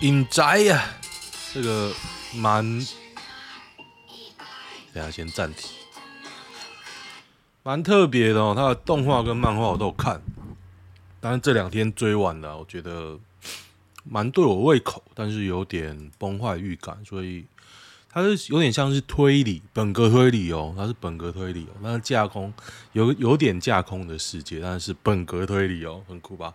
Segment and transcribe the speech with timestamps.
[0.00, 0.84] 隐宅呀，
[1.52, 1.92] 这个
[2.36, 2.64] 蛮……
[4.92, 5.68] 等下先暂停。
[7.64, 10.22] 蛮特别的哦，它的动画跟漫画我都有看，
[11.20, 13.18] 但是这两天追完了，我觉得
[14.04, 17.44] 蛮对我胃口，但是有点崩坏预感，所以
[18.08, 22.54] 它是有点像是推理，本格推理哦，它是本格推理哦，那架空
[22.92, 26.54] 有有点架空的世界，但是本格推理哦，很酷吧？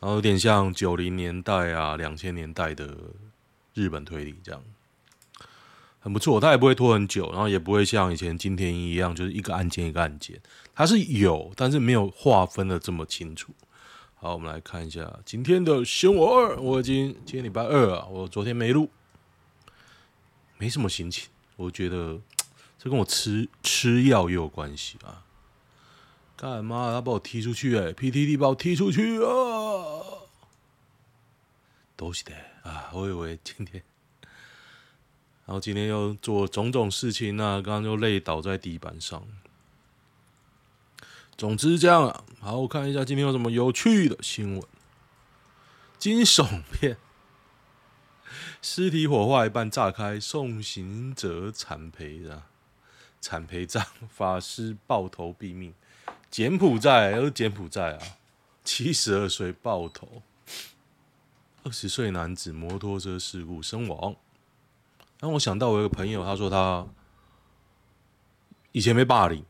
[0.00, 2.96] 然后有点像九零年代啊、两千年代的
[3.74, 4.62] 日本推理这样，
[5.98, 6.40] 很不错。
[6.40, 10.40] 它也不会拖很久，然后也不会像以前金田一一样，就是一个案件一个案件。
[10.74, 13.52] 它是有，但是没有划分的这么清楚。
[14.14, 16.56] 好，我们来看一下今天的新闻二。
[16.58, 18.90] 我已经今天礼拜二啊，我昨天没录，
[20.56, 21.28] 没什么心情。
[21.56, 22.18] 我觉得
[22.78, 25.24] 这跟我吃吃药也有关系啊。
[26.40, 26.90] 干嘛？
[26.90, 30.24] 他把我踢出去哎、！PTT 把我踢出去啊！
[31.94, 32.88] 都是的啊！
[32.94, 33.82] 我以为今天，
[35.44, 39.22] 然后今天又做种种事情啊，刚刚又累倒在地板上。
[41.36, 42.24] 总之这样啊。
[42.40, 44.62] 好，我看一下今天有什么有趣的新闻。
[45.98, 46.96] 惊悚片，
[48.62, 52.46] 尸体火化一半炸开，送行者惨赔啊！
[53.20, 55.74] 惨赔账，法师爆头毙命。
[56.30, 58.16] 柬埔寨又是柬埔寨啊！
[58.62, 60.22] 七十二岁爆头，
[61.64, 64.14] 二十岁男子摩托车事故身亡。
[65.18, 66.86] 让我想到我有个朋友，他说他
[68.70, 69.44] 以前被霸凌，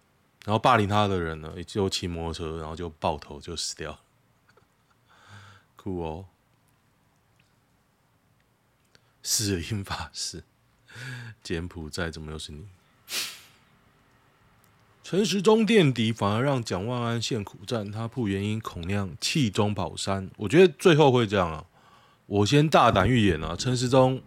[0.46, 4.00] 然后霸凌他的人呢，就骑摩托车，然后就爆头就死掉。
[5.76, 6.26] 酷哦！
[9.22, 10.42] 死灵法师，
[11.42, 12.66] 柬埔寨怎么又是你？
[15.10, 17.90] 陈时中垫底，反而让蒋万安陷苦战。
[17.90, 21.64] 他铺原因恐酿弃中跑山，我觉得最后会这样啊！
[22.26, 24.22] 我先大胆预言啊，陈时中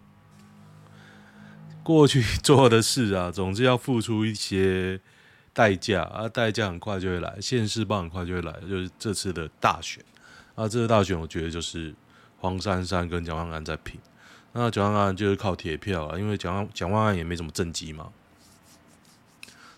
[1.82, 5.00] 过去做的事啊，总之要付出一些
[5.54, 10.04] 代价啊，代价很快就会来，现世报很快就会来，就是这次的大选
[10.54, 11.94] 啊，这次大选我觉得就是
[12.36, 13.98] 黄珊珊跟蒋万安在拼，
[14.52, 18.10] 那蒋万安就是靠铁票啊，因为蒋蒋万安也没什么政绩嘛。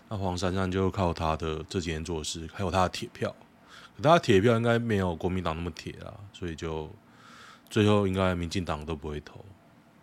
[0.09, 3.35] 那黄珊珊就靠他的这几年做事，还有他的铁票，
[3.95, 6.89] 可他的铁票应该没有国民党那么铁啊，所以就
[7.69, 9.43] 最后应该民进党都不会投，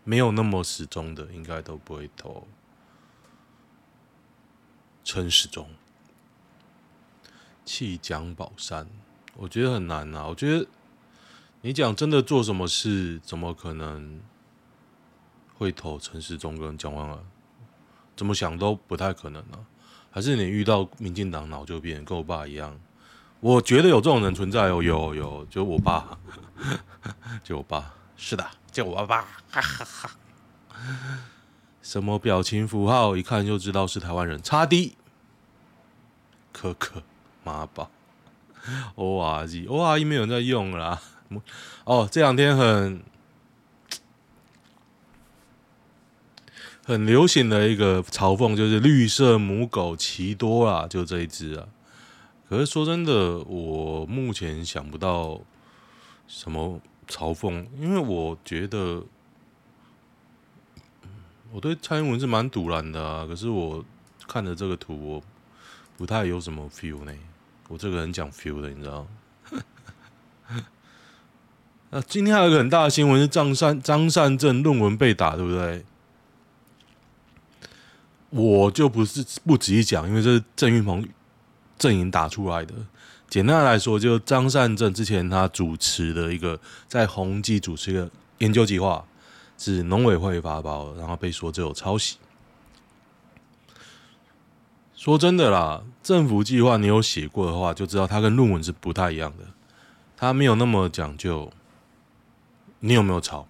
[0.04, 2.46] 没有那么始终的应该都不会投
[5.02, 5.68] 陈时中。
[7.64, 8.86] 弃蒋宝山，
[9.36, 10.26] 我觉得很难啊。
[10.26, 10.66] 我觉得
[11.62, 14.20] 你讲真的做什么事，怎么可能
[15.56, 17.18] 会投陈时中跟蒋万安？
[18.14, 19.64] 怎么想都不太可能啊。
[20.14, 22.78] 还是你遇到民进党脑就变，跟我爸一样。
[23.40, 26.16] 我觉得有这种人存在哦，有有，就我爸，
[27.42, 30.10] 就我爸，是的，就我爸，哈哈哈。
[31.82, 34.40] 什么表情符号，一看就知道是台湾人。
[34.40, 34.96] 叉 D，
[36.52, 37.02] 可可
[37.42, 37.90] 妈宝
[38.94, 41.02] ，O R G，O R G 没有人在用啦。
[41.82, 43.02] 哦，这两天很
[46.86, 51.66] 很流行的一个嘲讽，就是绿色母狗奇多啊，就这一只啊。
[52.46, 55.40] 可是说真的，我目前想不到
[56.26, 56.78] 什么
[57.08, 59.02] 嘲讽，因为我觉得
[61.50, 63.26] 我对蔡英文是蛮赌烂的啊。
[63.26, 63.82] 可是我
[64.28, 65.22] 看着这个图，我
[65.96, 67.12] 不太有什么 feel 呢。
[67.68, 69.06] 我这个人讲 feel 的，你知道？
[71.88, 75.82] 那 今天还有一个很大的新闻是张善张善政论文被打，对不对？
[78.36, 81.08] 我就不是不仔细讲，因为这是郑云鹏
[81.78, 82.74] 阵营打出来的。
[83.30, 86.58] 简单来说，就张善政之前他主持的一个
[86.88, 89.04] 在宏基主持的研究计划，
[89.56, 92.16] 是农委会发包，然后被说这有抄袭。
[94.96, 99.44] 说真的啦，政府计划你有写过的话，就知道它跟论文是不太一样的。
[100.16, 101.52] 它没有那么讲究，
[102.80, 103.46] 你有没有抄？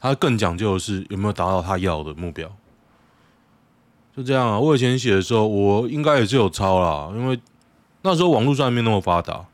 [0.00, 2.50] 它更讲究的是有没有达到他要的目标。
[4.16, 7.40] 就这样啊，我以前写的时候，我应该也是有抄啦，因为
[8.02, 9.44] 那时候网络上没那么发达。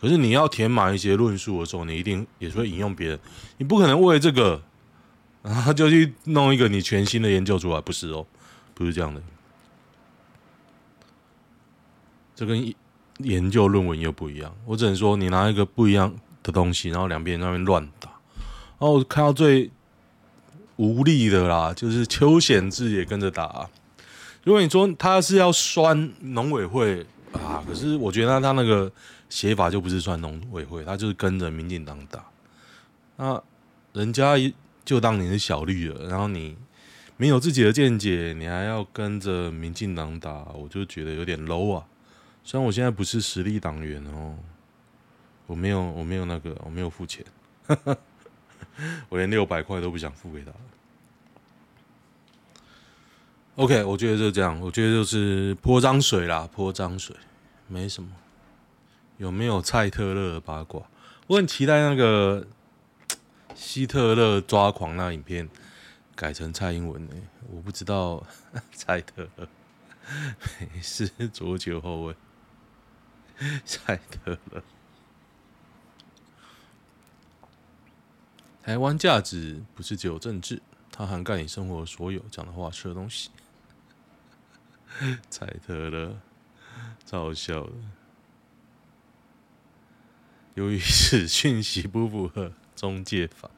[0.00, 3.18] 可是你要填满一些论述的时候，你一定也是会引用别人，
[3.58, 4.62] 你不可能为了这个，
[5.42, 8.26] 然后就去弄一个你全新的研究出来，不是哦，
[8.74, 9.20] 不是这样的。
[12.34, 12.74] 这跟
[13.18, 14.54] 研究论文又不一样。
[14.66, 18.10] 我只能说，你拿一个不一样的东西，然后两边那边乱打。
[18.78, 19.70] 然后我看到最
[20.76, 23.68] 无力的啦，就是邱显志也跟着打。
[24.46, 28.90] 如果你说他是要拴农委会啊，可是我觉得他那个
[29.28, 32.24] 写法就不是酸农委会，他就是跟着民进党打。
[33.16, 33.42] 那
[33.92, 34.34] 人家
[34.84, 36.56] 就当你是小绿了，然后你
[37.16, 41.84] 没有自己的见解，你还要跟着民进党打，我就觉得有点 low 啊。
[42.44, 44.36] 虽然我现在不是实力党员哦，
[45.48, 47.24] 我没有，我没有那个，我没有付钱，
[49.10, 50.52] 我连六百块都不想付给他。
[53.56, 57.16] OK，我觉得就这样，我觉得就是泼脏水啦，泼脏水，
[57.68, 58.10] 没什么。
[59.16, 60.82] 有没有蔡特勒的八卦？
[61.26, 62.46] 我很期待那个
[63.56, 65.48] 希特勒抓狂那影片
[66.14, 67.14] 改成蔡英文呢、
[67.50, 68.22] 我不知道
[68.72, 69.48] 蔡特勒
[70.60, 72.14] 没事，足球后卫。
[73.64, 74.62] 蔡特勒，
[78.62, 80.60] 台湾价值不是只有政治，
[80.92, 83.30] 它涵盖你生活所有讲的话、吃的东西。
[85.28, 86.20] 蔡特了，
[87.04, 87.72] 超好笑的。
[90.54, 93.50] 由于是讯息不符合中介法，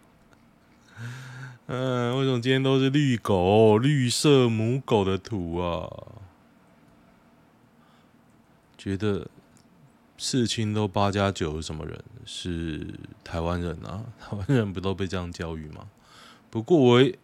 [1.67, 5.89] 嗯，为什么今天都是绿狗、绿色母狗的图啊？
[8.77, 9.29] 觉得。
[10.21, 12.03] 刺青都八加九是什么人？
[12.25, 12.85] 是
[13.23, 14.05] 台湾人啊！
[14.19, 15.89] 台湾人不都被这样教育吗？
[16.51, 17.17] 不过我也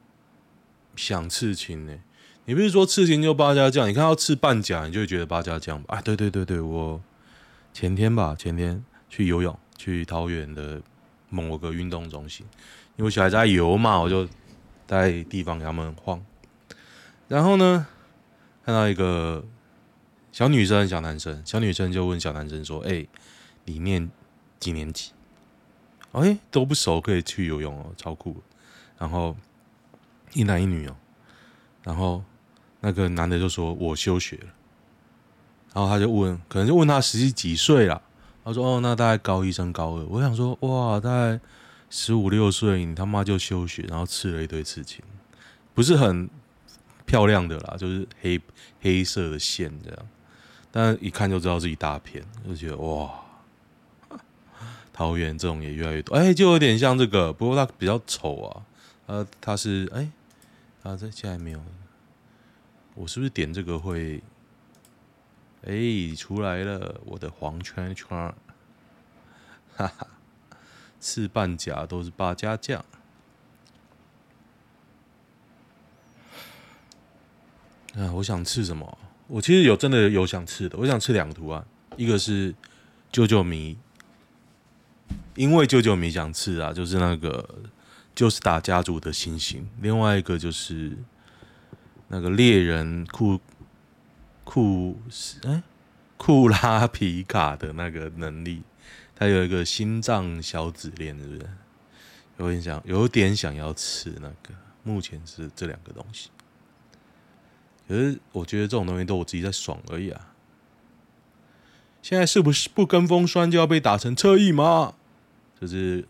[0.94, 1.98] 想刺青呢、
[2.44, 3.88] 你不是说刺青就八家酱？
[3.88, 5.96] 你看到刺半甲，你就会觉得八家酱吧？
[5.96, 7.00] 啊，对对对对，我
[7.72, 10.80] 前天吧，前天去游泳，去桃园的
[11.28, 12.46] 某个运动中心，
[12.96, 14.28] 因为小孩在游嘛，我就
[14.86, 16.24] 在地方给他们晃。
[17.28, 17.86] 然后呢，
[18.64, 19.44] 看到一个。
[20.32, 23.08] 小女生、小男生，小女生就问小男生说：“哎、欸，
[23.66, 24.10] 你念
[24.58, 25.12] 几年级？
[26.10, 28.42] 哎、都不熟，可以去游泳哦，超酷。”
[28.98, 29.36] 然后
[30.32, 30.96] 一男一女哦，
[31.84, 32.24] 然后
[32.84, 34.48] 那个男的就说：“我休学了。”
[35.72, 38.02] 然后他就问，可能就问他实际几岁了。
[38.44, 41.40] 他说：“哦，那大概高一升高二。”我想说：“哇，大概
[41.88, 45.02] 十五六岁，你他妈就休学，然后刺了一堆刺青，
[45.72, 46.28] 不是很
[47.06, 48.38] 漂亮的啦，就是黑
[48.82, 49.98] 黑色的线这样。”
[50.70, 53.10] 但一看就知道是一大片，就觉得哇，
[54.92, 58.62] 桃园这种也越来越多，哎、就有点像这个，不过它比较丑啊，
[59.06, 60.10] 呃，它是哎，
[60.82, 61.60] 啊，这现在没有，
[62.94, 64.22] 我是不是点这个会，
[65.62, 68.08] 哎、出来了，我的黄圈圈，
[69.74, 70.06] 哈哈，
[71.00, 72.84] 刺半甲都是八家将，
[77.96, 78.98] 啊，我想吃什么？
[79.26, 82.54] 我其实有真的有想吃的，我想吃两个图案，一个是
[83.10, 83.76] 啾啾迷，
[85.34, 87.48] 因为啾啾迷想吃啊，就是那个
[88.14, 90.96] 就是打家族的星星，另外一个就是
[92.14, 93.40] 那个猎人库
[94.44, 94.96] 库
[95.42, 95.60] 哎
[96.16, 98.62] 库拉皮卡的那个能力，
[99.16, 101.50] 他有一个心脏小指链，是不是？
[102.36, 104.54] 有点想有点想要吃那个，
[104.84, 106.30] 目前是这两个东西。
[107.88, 110.32] 可是我觉得这种东西都我自己在爽而已啊！
[112.00, 114.94] 现在是不是不跟风酸就要被打成侧翼吗？
[115.60, 116.06] 就是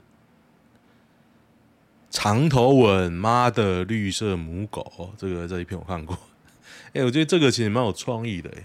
[2.14, 6.16] 长头吻，妈的绿色母狗，这个这一篇我看过。
[6.94, 8.62] 哎、我觉得这个其实蛮有创意的，哎，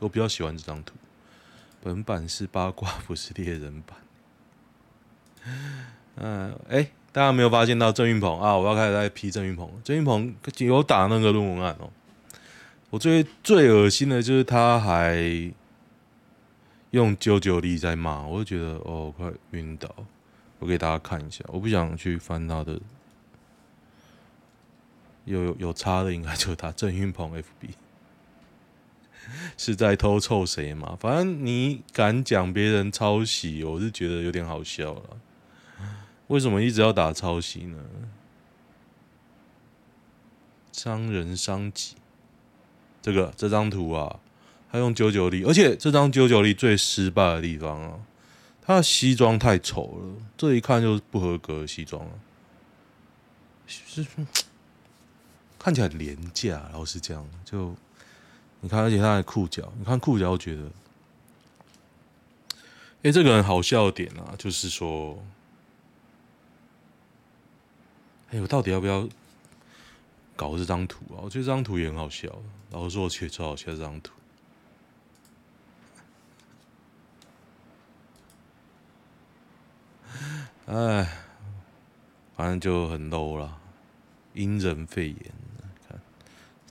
[0.00, 0.94] 我比较喜欢这张图。
[1.80, 3.96] 本版是八卦，不是猎人版。
[6.16, 8.56] 嗯， 哎、大家没有发现到郑云鹏啊？
[8.56, 9.70] 我要开始在批郑云鹏。
[9.84, 11.88] 郑云鹏有打那个论文案哦。
[12.90, 15.24] 我最最恶心的就是他还
[16.90, 19.88] 用九九力在骂，我就觉得哦，快晕倒。
[20.58, 22.80] 我给大家看一下，我不想去翻他的，
[25.24, 27.70] 有有有差的应该就是他郑云鹏 FB
[29.56, 30.96] 是在偷臭谁嘛？
[30.98, 35.02] 反正你敢讲别人抄袭，我是觉得有点好笑了。
[36.28, 37.78] 为什么一直要打抄袭呢？
[40.72, 41.94] 伤人伤己，
[43.00, 44.20] 这个这张图啊，
[44.70, 48.00] 他用九九力，而且这张九九力最失败的地方啊。
[48.68, 52.12] 他的西装太丑了，这一看就是不合格的西装啊，
[53.66, 54.06] 是
[55.58, 57.74] 看起来很廉价，然后是这样，就
[58.60, 60.70] 你看，而且他的裤脚，你看裤脚，我觉得，
[63.04, 65.24] 哎，这个很好笑点啊，就是说，
[68.28, 69.08] 哎，我到底要不要
[70.36, 71.24] 搞这张图啊？
[71.24, 72.28] 我觉得这张图也很好笑，
[72.70, 74.12] 然后说我觉得超好笑这张图。
[80.68, 81.08] 哎，
[82.36, 83.58] 反正就很 low 了，
[84.34, 85.18] 因人肺炎。
[85.88, 85.98] 看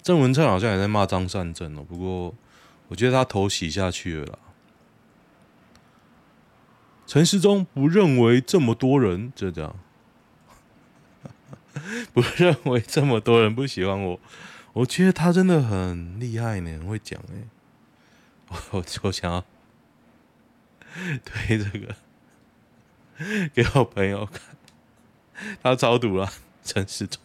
[0.03, 2.35] 郑文灿好像也在骂张善政哦，不过
[2.89, 4.37] 我觉得他头洗下去了。
[7.07, 9.75] 陈世忠不认为这么多人就这样，
[12.13, 14.19] 不认为这么多人不喜欢我，
[14.73, 17.47] 我觉得他真的很厉害呢，会讲哎。
[18.71, 19.43] 我我想要
[21.25, 21.95] 对这个。
[23.53, 24.41] 给我朋友看，
[25.63, 26.31] 他超毒了，
[26.63, 27.21] 陈时中。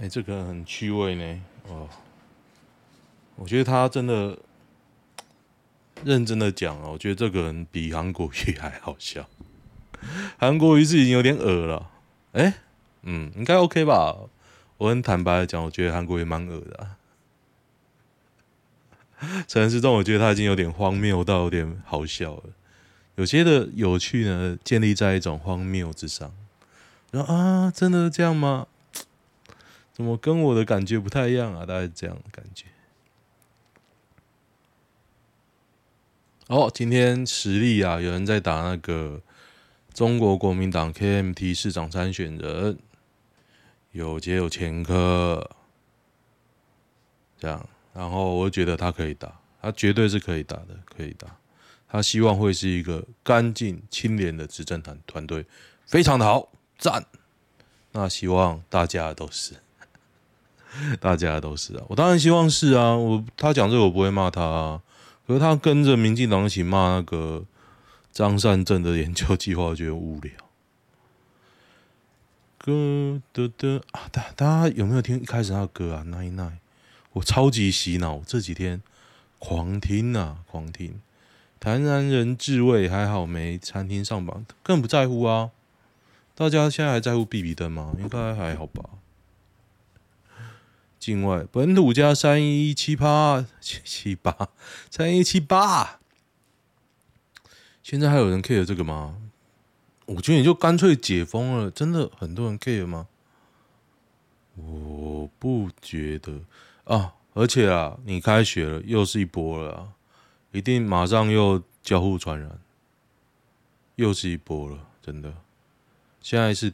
[0.00, 1.42] 哎、这个很趣味呢。
[1.68, 1.88] 哦，
[3.36, 4.38] 我觉得他真的
[6.04, 9.28] 认真的讲哦，我觉得这个人比韩国瑜还好笑。
[10.38, 11.90] 韩国瑜是已经有点恶了。
[12.32, 12.54] 哎、
[13.02, 14.16] 嗯，应该 OK 吧？
[14.78, 16.98] 我很坦白的讲，我觉得韩国瑜蛮恶的、啊。
[19.48, 22.42] 陈时中，我觉得他已经有点荒谬到有点好笑了。
[23.16, 26.32] 有些的有趣呢，建立在一种荒谬之上。
[27.10, 28.66] 然后啊，真的这样吗？
[29.92, 31.64] 怎么跟我的感觉不太一样啊？
[31.64, 32.66] 大概是这样的感觉。
[36.48, 39.22] 哦，今天实力啊，有人在打那个
[39.94, 42.78] 中国国民党 KMT 市长参选人，
[43.92, 45.50] 有节有前科，
[47.38, 47.66] 这样。
[47.94, 51.34] 然后我觉得他可以打，他绝对是可以打的，可以打。
[51.88, 55.46] 他希望会是一个干净清廉的执政团团队，
[55.86, 57.06] 非常的好，赞。
[57.92, 59.54] 那希望大家都是，
[61.00, 62.94] 大家都是啊，我当然希望是啊。
[62.94, 64.82] 我他讲这个我不会骂他啊，
[65.26, 67.44] 可是他跟着民进党一起骂那个
[68.12, 70.32] 张善政的研究计划，我觉得无聊。
[72.58, 76.02] 歌的的啊，大大家有没有听一开始那个歌啊？
[76.02, 76.58] 奈奈，
[77.12, 78.82] 我超级洗脑，这几天
[79.38, 81.00] 狂听啊，狂听。
[81.58, 83.58] 台南人自慰还好没？
[83.58, 85.50] 餐厅上榜，更不在乎啊！
[86.34, 87.94] 大家现在还在乎 BB 灯吗？
[87.98, 88.90] 应该还好吧。
[90.98, 94.48] 境外本土加三一七八七七八
[94.90, 96.00] 三一七八，
[97.82, 99.16] 现在还有人 care 这个吗？
[100.06, 103.06] 我觉得你就干脆解封了，真的很多人 care 吗？
[104.56, 106.40] 我不觉得
[106.84, 109.92] 啊，而且啊，你开学了，又是一波了。
[110.56, 112.58] 一定马上又交互传染，
[113.96, 115.34] 又是一波了，真的。
[116.22, 116.72] 现在是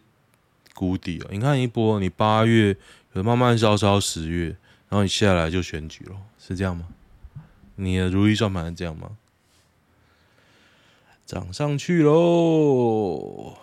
[0.73, 2.77] 谷底了，你看一波，你八月
[3.13, 4.51] 慢慢烧烧，十月，
[4.89, 6.87] 然后你下来就选举了，是这样吗？
[7.75, 9.17] 你的如意算盘是这样吗？
[11.27, 13.59] 涨上去喽！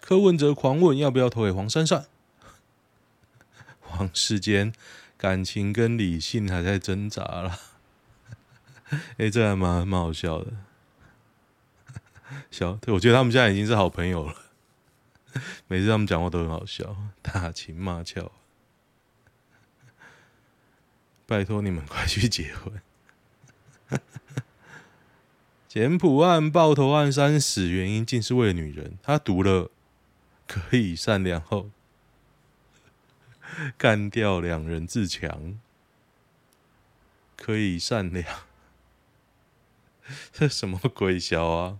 [0.00, 2.06] 柯文哲狂问要不要投给黄珊珊？
[3.80, 4.72] 黄世坚。
[5.22, 7.56] 感情跟理性还在挣扎了，
[9.18, 10.52] 哎，这还蛮蛮好笑的。
[12.50, 14.34] 笑，对，我觉得他们现在已经是好朋友了。
[15.68, 18.32] 每次他们讲话都很好笑，打情骂俏。
[21.24, 24.00] 拜托你们快去结婚。
[25.68, 29.70] 简谱案爆头案三死原因竟是为了女人，他读了
[30.48, 31.70] 可以善良后。
[33.76, 35.58] 干掉两人自强，
[37.36, 38.26] 可以善良。
[40.32, 41.78] 这什么鬼小啊？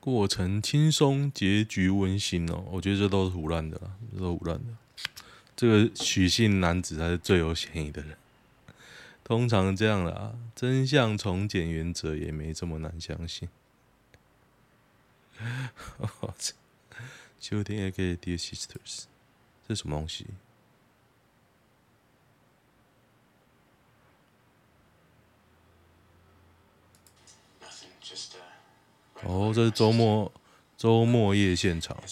[0.00, 2.64] 过程轻松，结局温馨哦。
[2.72, 4.72] 我觉得这都是胡乱的啦，这都胡乱的。
[5.56, 8.16] 这个许姓男子才是最有嫌疑的人。
[9.24, 13.48] 通常这样啦，真相从简原则也没这么难相信。
[16.20, 16.54] 我操！
[17.38, 19.04] 秋天也可以 Dear Sisters，
[19.68, 20.26] 这是什么东西？
[29.24, 30.32] 哦，这是周末
[30.78, 32.02] 周末夜现场。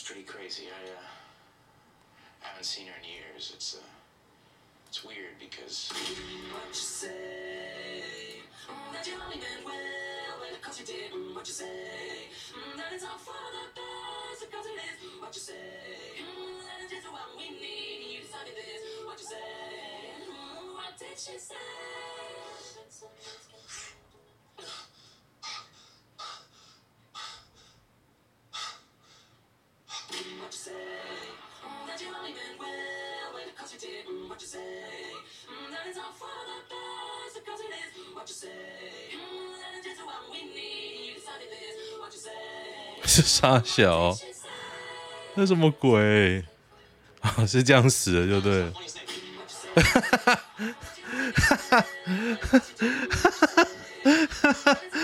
[17.37, 18.21] We.
[19.06, 19.37] What you say?
[20.26, 21.54] Hmm, what did she say?
[29.18, 30.73] What you say?
[31.62, 34.04] Hmm, that you only meant well when it you did.
[34.06, 34.59] Hmm, what you say?
[35.71, 38.14] That it's all for the best because it is.
[38.14, 38.49] What you say?
[39.59, 41.09] That it's just what we need.
[41.09, 41.76] You decided this.
[41.99, 42.33] What you say?
[43.16, 44.14] 这傻小，
[45.35, 46.45] 那什么鬼？
[47.26, 48.73] 啊， 是这样死的，就对了。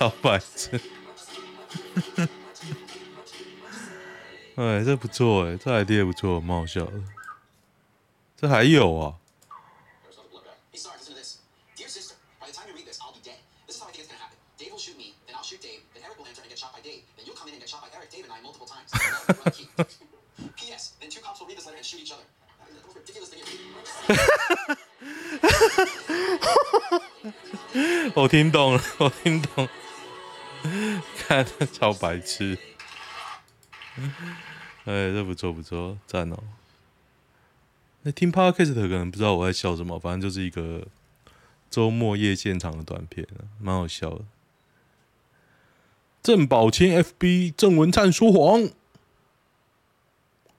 [0.00, 0.80] 超白痴，
[4.56, 6.92] 哎，这不错哎，这 idea 不错，蛮好笑的。
[8.34, 9.16] 这还有啊？
[28.14, 29.70] 我听懂了，我听懂了。
[31.72, 32.58] 超白痴。
[34.84, 36.38] 哎，这不错不错，赞哦。
[38.02, 40.86] 那听 Podcast 可能不知道我在笑什么，反正就是一个
[41.70, 43.26] 周末夜现场的短片，
[43.60, 44.24] 蛮好笑的。
[46.22, 48.70] 郑宝清 FB 郑文灿说谎。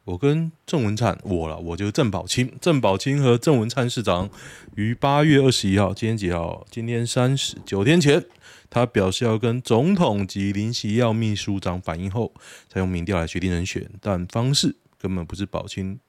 [0.04, 2.52] 我跟郑文灿，我啦，我就是郑宝清。
[2.60, 4.30] 郑宝清和郑文灿市长
[4.76, 6.66] 于八月二十一号，今天几号？
[6.72, 8.26] 今天三十九天前，
[8.70, 12.34] 他表示要跟总统及林锡耀秘书长反映后，
[12.68, 16.00] 才用民调来决定人选，但方式根本不是宝清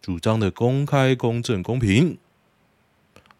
[0.00, 2.16] 主张的公开、公正、公平。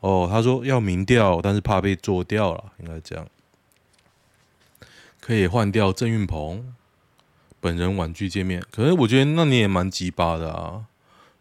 [0.01, 3.27] 哦，他说要民调，但是怕被做掉了，应该这样。
[5.21, 6.75] 可以换掉郑运鹏。
[7.61, 10.87] 本人婉拒见面，可是我觉得那你也蛮鸡巴的啊。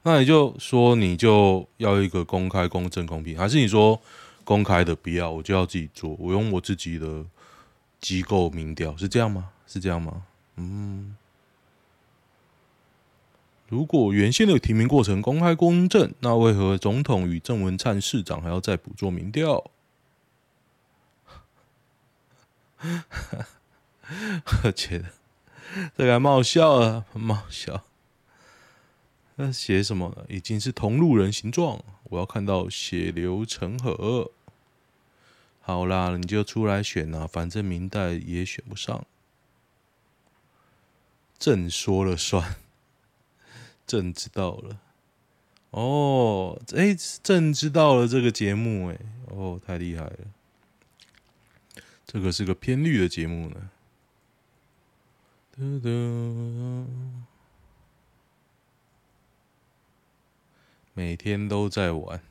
[0.04, 4.02] 那你就说你就要一个公开、公正、公平，还是你说
[4.44, 7.26] 公开的不要，我就要自己做，我用我自己的
[8.00, 9.50] 机构民调，是这样吗？
[9.68, 10.24] 是这样吗？
[10.56, 11.16] 嗯。
[13.68, 19.70] 如果原先的提名过程公开公正，那为何总统与郑文灿市长还要再补做民调？
[24.64, 25.06] 我觉得。
[25.98, 27.84] 这个还冒笑啊，冒笑。
[29.36, 30.26] 那写什么呢？
[30.30, 34.32] 已经是同路人形状，我要看到血流成河。
[35.62, 39.06] 好啦，你就出来选啊，反正明代也选不上。
[41.38, 42.56] 朕说了算，
[43.86, 44.80] 朕知道了。
[45.70, 50.18] 哦，哎，朕知道了这个节目，哎，哦，太厉害了。
[52.08, 53.70] 这个是个偏绿的节目呢。
[60.94, 62.22] 每天都在玩，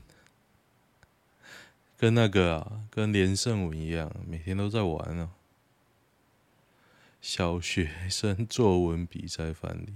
[1.96, 5.30] 跟那个啊，跟连胜文一样，每天都在玩啊。
[7.20, 9.92] 小学生作文比赛范例，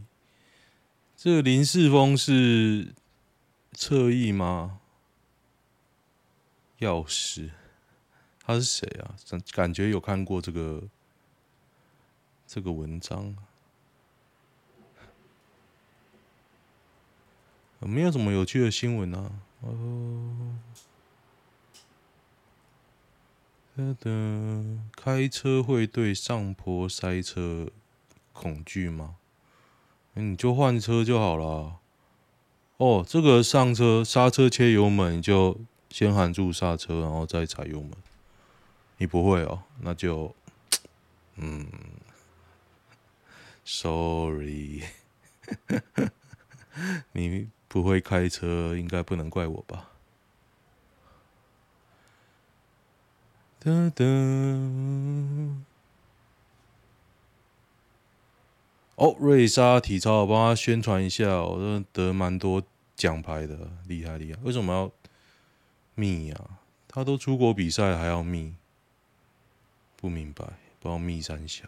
[1.16, 2.92] 这个林世峰是
[3.70, 4.80] 侧翼吗？
[6.80, 7.50] 钥匙，
[8.44, 9.14] 他是谁啊？
[9.28, 10.82] 感感觉有看过这个。
[12.52, 13.36] 这个文章
[17.78, 19.30] 没有什么有趣的新闻呢？
[19.60, 20.58] 哦，
[23.76, 27.70] 等等，开车会对上坡塞车
[28.32, 29.14] 恐惧吗？
[30.14, 31.76] 你就换车就好了。
[32.78, 35.56] 哦，这个上车刹车切油门你就
[35.88, 37.92] 先喊住刹车，然后再踩油门。
[38.96, 40.34] 你不会哦，那就
[41.36, 41.64] 嗯
[43.70, 44.82] ，sorry，
[47.12, 49.90] 你不会开车，应该不能怪我吧？
[53.60, 54.04] 哒哒。
[58.96, 62.62] 哦，瑞莎体操，我帮他宣传一下，我都得蛮多
[62.96, 64.38] 奖牌的，厉害厉害。
[64.42, 64.90] 为什么要
[65.94, 66.58] 密呀？
[66.88, 68.54] 他都出国比赛还要密，
[69.96, 70.44] 不明白，
[70.80, 71.66] 不知道密三小。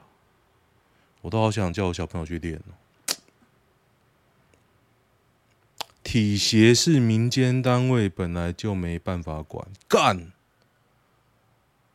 [1.23, 3.17] 我都好想叫我小朋友去练哦。
[6.03, 9.67] 体协是民间单位，本来就没办法管。
[9.89, 10.31] 干！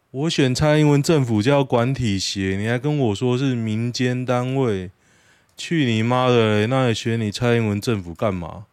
[0.09, 4.89] 我选蔡英文政府就要管体协，你还跟我说是民间单位？
[5.55, 6.65] 去你妈的！
[6.67, 8.65] 那你选你蔡英文政府干嘛？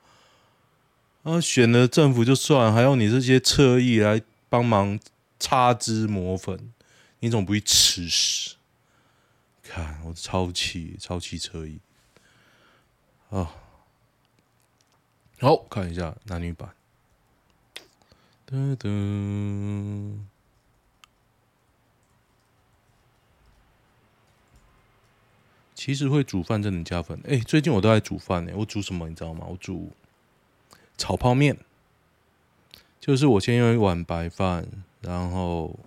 [1.25, 4.99] 啊，选了政府就算，还要你这些侧翼来帮忙
[5.39, 6.73] 擦脂抹粉，
[7.21, 8.55] 你怎么不去吃屎？
[9.65, 11.81] 看我超气，超气侧翼
[13.31, 13.51] 啊！
[15.41, 16.75] 好，看一下男女版。
[18.47, 20.21] 噔噔。
[25.75, 27.21] 其实会煮饭真的加分。
[27.27, 28.53] 哎，最近我都在煮饭呢。
[28.57, 29.45] 我煮什么你知道吗？
[29.49, 29.93] 我煮
[30.97, 31.59] 炒泡面，
[33.01, 34.67] 就是我先用一碗白饭，
[35.01, 35.79] 然后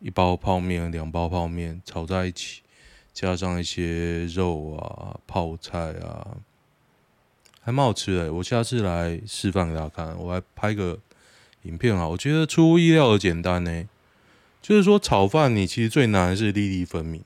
[0.00, 2.62] 一包泡面、两包泡面炒在一起，
[3.12, 6.36] 加上一些肉啊、泡菜啊，
[7.60, 8.32] 还蛮好吃的。
[8.32, 10.98] 我下次来示范给大家看，我来拍个
[11.62, 12.06] 影片啊。
[12.06, 13.88] 我觉得出乎意料的简单呢。
[14.60, 17.24] 就是说炒饭，你其实最难是粒粒分明。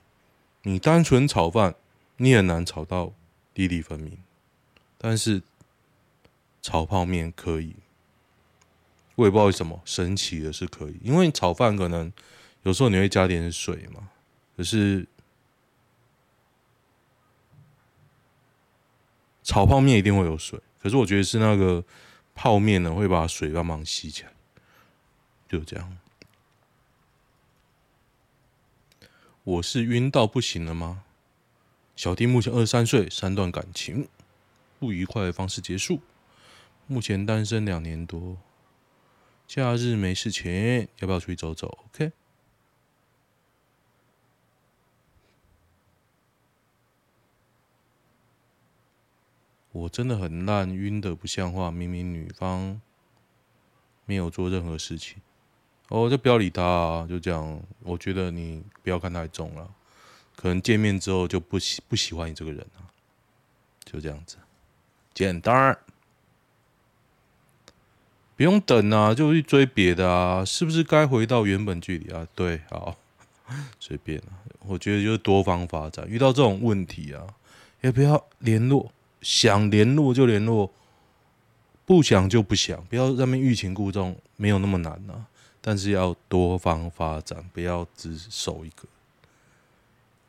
[0.62, 1.74] 你单纯炒饭，
[2.18, 3.12] 你很难炒到
[3.54, 4.16] 粒粒分明，
[4.96, 5.42] 但是
[6.60, 7.74] 炒泡面可以。
[9.16, 12.12] 我也不知道为什么，神奇的是可以，因为炒饭可能
[12.62, 14.10] 有时候你会加点水嘛，
[14.56, 15.06] 可是
[19.42, 21.84] 炒泡面一定会有水，可是我觉得是那个
[22.34, 24.32] 泡面呢会把水帮忙吸起来，
[25.48, 25.98] 就这样。
[29.44, 31.02] 我是晕到不行了吗？
[31.96, 34.08] 小弟目前二十三岁，三段感情
[34.78, 36.00] 不愉快的方式结束，
[36.86, 38.38] 目前单身两年多，
[39.48, 42.12] 假日没事情，要不要出去走走？OK。
[49.72, 52.80] 我真的很烂，晕的不像话，明明女方
[54.04, 55.16] 没有做任何事情。
[55.88, 57.60] 哦，就不要理他啊，就这样。
[57.82, 59.68] 我觉得你不要看太重了，
[60.36, 62.84] 可能见面之后就不喜不喜欢你这个人了，
[63.84, 64.36] 就这样子，
[65.12, 65.76] 简单，
[68.36, 72.26] 不用等啊，就去追别的啊，是不是该回到原本距离啊？
[72.34, 72.96] 对，好，
[73.78, 74.40] 随便啊。
[74.66, 77.26] 我觉得就是多方发展，遇到这种问题啊，
[77.82, 80.70] 也不要联络，想联络就联络，
[81.86, 85.26] 不想就不想，不要在那边欲擒故纵，没有那么难啊。
[85.60, 88.88] 但是要多方发展，不要只守一个。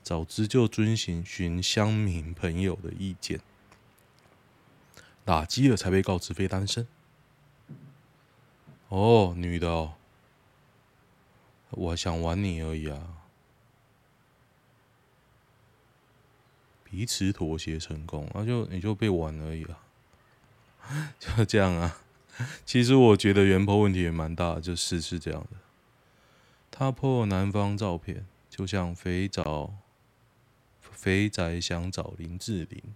[0.04, 3.40] 早知就遵循寻乡民朋友的意见，
[5.26, 6.86] 打击了才被告知非单身。
[8.90, 9.94] 哦，女的哦，
[11.72, 13.00] 我想玩你而已啊。
[16.94, 19.80] 彼此妥协成功，那就你就被玩而已了，
[21.20, 21.98] 就这样啊。
[22.64, 25.58] 其实我觉得原 PO 问题也蛮大，就是是这样的。
[26.70, 29.74] 他破男方照片，就像肥找
[30.80, 32.94] 肥宅想找林志玲，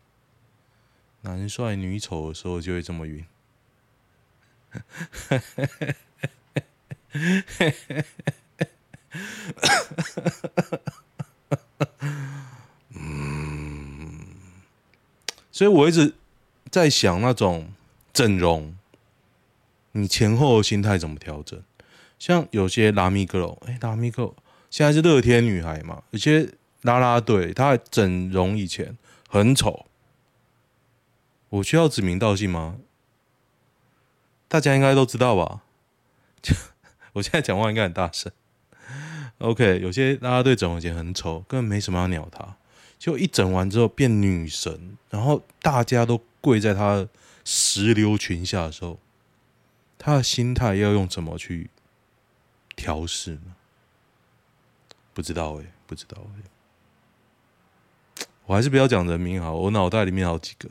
[1.22, 3.26] 男帅女丑的时候就会这么晕。
[12.90, 14.36] 嗯，
[15.58, 16.14] 所以我一直
[16.70, 17.74] 在想那种
[18.14, 18.76] 整容。
[19.94, 21.60] 你前后心态怎么调整？
[22.20, 24.36] 像有些拉米哥喽，哎，拉米哥
[24.70, 26.04] 现在是乐天女孩嘛？
[26.12, 26.48] 有些
[26.84, 28.96] 拉拉队，她整容以前
[29.28, 29.88] 很丑，
[31.50, 32.78] 我需要指名道姓吗？
[34.48, 35.64] 大家应该都知道吧？
[37.14, 38.32] 我现在讲话应该很大声。
[39.40, 42.58] OK，有些拉拉队整容以前很丑，根本没什么要鸟她，
[42.98, 47.08] 就一整完之后变女神，然后大家都跪在她
[47.46, 49.00] 石榴裙下的时候。
[50.00, 51.72] 他的心态要用怎么去
[52.76, 53.56] 调试呢？
[55.12, 56.44] 不知道哎、不知道哎、
[58.46, 60.70] 我还是不要讲人名好，我脑袋里面好几个。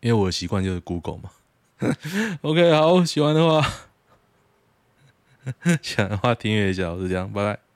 [0.00, 1.30] 因为我的习惯就是 Google 嘛。
[2.42, 3.62] OK，好，喜欢的话，
[5.80, 7.71] 喜欢的话订阅一下，我是这样，拜拜。